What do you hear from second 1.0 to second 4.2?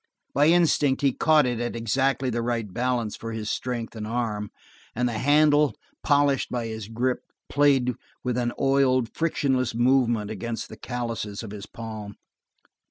he caught it at exactly the right balance for his strength and